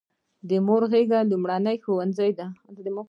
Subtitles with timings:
[0.49, 2.47] د مور غیږه لومړنی ښوونځی دی.